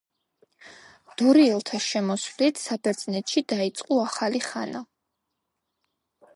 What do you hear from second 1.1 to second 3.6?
დორიელთა შემოსვლით საბერძნეთში